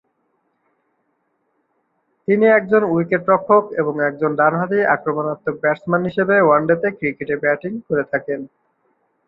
[2.27, 8.39] তিনি একজন উইকেট-রক্ষক এবং একজন ডান-হাতি আক্রমণাত্মক ব্যাটসম্যান হিসেবে ওয়ানডেতে ক্রিকেটে ব্যাটিংয়ে করে থাকেন।